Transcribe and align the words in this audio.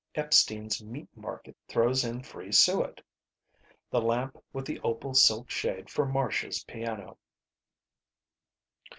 Epstein's 0.15 0.83
meat 0.83 1.07
market 1.15 1.55
throws 1.67 2.03
in 2.03 2.23
free 2.23 2.51
suet. 2.51 2.99
The 3.91 4.01
lamp 4.01 4.43
with 4.51 4.65
the 4.65 4.79
opal 4.79 5.13
silk 5.13 5.51
shade 5.51 5.91
for 5.91 6.07
Marcia's 6.07 6.63
piano. 6.63 7.19